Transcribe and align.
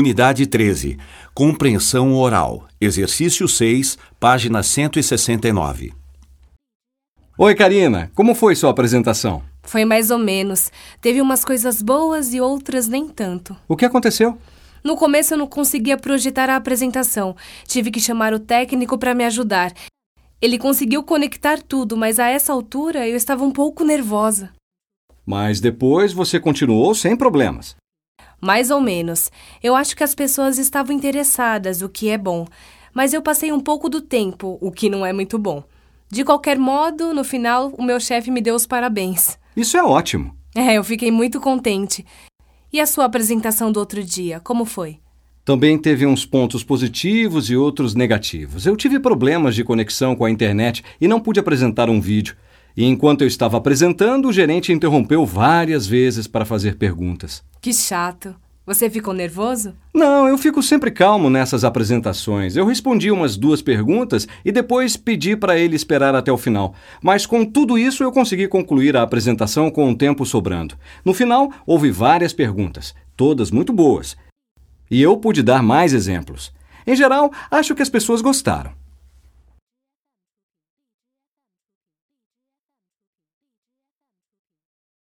Unidade 0.00 0.46
13. 0.46 0.98
Compreensão 1.34 2.14
oral. 2.14 2.68
Exercício 2.80 3.48
6, 3.48 3.98
página 4.20 4.62
169. 4.62 5.92
Oi, 7.36 7.54
Karina. 7.56 8.08
Como 8.14 8.32
foi 8.36 8.54
sua 8.54 8.70
apresentação? 8.70 9.42
Foi 9.64 9.84
mais 9.84 10.12
ou 10.12 10.18
menos. 10.18 10.70
Teve 11.00 11.20
umas 11.20 11.44
coisas 11.44 11.82
boas 11.82 12.32
e 12.32 12.40
outras 12.40 12.86
nem 12.86 13.08
tanto. 13.08 13.56
O 13.66 13.76
que 13.76 13.84
aconteceu? 13.84 14.38
No 14.84 14.94
começo 14.94 15.34
eu 15.34 15.38
não 15.38 15.48
conseguia 15.48 15.96
projetar 15.96 16.48
a 16.48 16.54
apresentação. 16.54 17.34
Tive 17.66 17.90
que 17.90 17.98
chamar 17.98 18.32
o 18.32 18.38
técnico 18.38 18.96
para 18.96 19.12
me 19.12 19.24
ajudar. 19.24 19.72
Ele 20.40 20.56
conseguiu 20.56 21.02
conectar 21.02 21.60
tudo, 21.60 21.96
mas 21.96 22.20
a 22.20 22.28
essa 22.28 22.52
altura 22.52 23.08
eu 23.08 23.16
estava 23.16 23.42
um 23.42 23.50
pouco 23.50 23.82
nervosa. 23.82 24.50
Mas 25.26 25.58
depois 25.58 26.12
você 26.12 26.38
continuou 26.38 26.94
sem 26.94 27.16
problemas. 27.16 27.74
Mais 28.40 28.70
ou 28.70 28.80
menos. 28.80 29.30
Eu 29.62 29.74
acho 29.76 29.96
que 29.96 30.04
as 30.04 30.14
pessoas 30.14 30.58
estavam 30.58 30.94
interessadas, 30.94 31.82
o 31.82 31.88
que 31.88 32.08
é 32.08 32.16
bom. 32.16 32.46
Mas 32.94 33.12
eu 33.12 33.22
passei 33.22 33.52
um 33.52 33.60
pouco 33.60 33.88
do 33.88 34.00
tempo, 34.00 34.58
o 34.60 34.70
que 34.70 34.88
não 34.88 35.04
é 35.04 35.12
muito 35.12 35.38
bom. 35.38 35.62
De 36.10 36.24
qualquer 36.24 36.58
modo, 36.58 37.14
no 37.14 37.22
final, 37.22 37.72
o 37.78 37.82
meu 37.82 38.00
chefe 38.00 38.30
me 38.30 38.40
deu 38.40 38.54
os 38.54 38.66
parabéns. 38.66 39.38
Isso 39.56 39.76
é 39.76 39.82
ótimo. 39.82 40.34
É, 40.52 40.74
eu 40.74 40.82
fiquei 40.82 41.12
muito 41.12 41.40
contente. 41.40 42.04
E 42.72 42.80
a 42.80 42.86
sua 42.86 43.04
apresentação 43.04 43.70
do 43.70 43.78
outro 43.78 44.02
dia, 44.02 44.40
como 44.40 44.64
foi? 44.64 44.98
Também 45.44 45.78
teve 45.78 46.04
uns 46.04 46.26
pontos 46.26 46.64
positivos 46.64 47.48
e 47.50 47.56
outros 47.56 47.94
negativos. 47.94 48.66
Eu 48.66 48.76
tive 48.76 48.98
problemas 48.98 49.54
de 49.54 49.62
conexão 49.62 50.16
com 50.16 50.24
a 50.24 50.30
internet 50.30 50.82
e 51.00 51.06
não 51.06 51.20
pude 51.20 51.38
apresentar 51.38 51.88
um 51.88 52.00
vídeo. 52.00 52.36
E 52.76 52.84
enquanto 52.84 53.22
eu 53.22 53.28
estava 53.28 53.56
apresentando, 53.56 54.28
o 54.28 54.32
gerente 54.32 54.72
interrompeu 54.72 55.26
várias 55.26 55.86
vezes 55.86 56.26
para 56.26 56.44
fazer 56.44 56.76
perguntas. 56.76 57.42
Que 57.60 57.72
chato. 57.72 58.34
Você 58.66 58.88
ficou 58.88 59.12
nervoso? 59.12 59.74
Não, 59.92 60.28
eu 60.28 60.38
fico 60.38 60.62
sempre 60.62 60.92
calmo 60.92 61.28
nessas 61.28 61.64
apresentações. 61.64 62.54
Eu 62.54 62.64
respondi 62.64 63.10
umas 63.10 63.36
duas 63.36 63.60
perguntas 63.60 64.28
e 64.44 64.52
depois 64.52 64.96
pedi 64.96 65.34
para 65.34 65.58
ele 65.58 65.74
esperar 65.74 66.14
até 66.14 66.30
o 66.30 66.38
final. 66.38 66.74
Mas 67.02 67.26
com 67.26 67.44
tudo 67.44 67.76
isso 67.76 68.04
eu 68.04 68.12
consegui 68.12 68.46
concluir 68.46 68.96
a 68.96 69.02
apresentação 69.02 69.70
com 69.70 69.90
o 69.90 69.96
tempo 69.96 70.24
sobrando. 70.24 70.76
No 71.04 71.12
final, 71.12 71.50
houve 71.66 71.90
várias 71.90 72.32
perguntas, 72.32 72.94
todas 73.16 73.50
muito 73.50 73.72
boas. 73.72 74.16
E 74.88 75.02
eu 75.02 75.16
pude 75.16 75.42
dar 75.42 75.62
mais 75.62 75.92
exemplos. 75.92 76.52
Em 76.86 76.94
geral, 76.94 77.32
acho 77.50 77.74
que 77.74 77.82
as 77.82 77.88
pessoas 77.88 78.20
gostaram. 78.20 78.79